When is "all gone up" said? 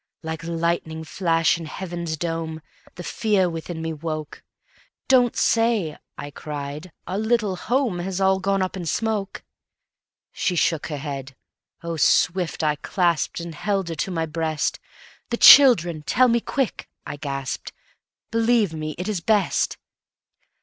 8.19-8.75